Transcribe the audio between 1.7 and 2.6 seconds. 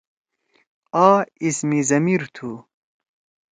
ضمیر تُھو۔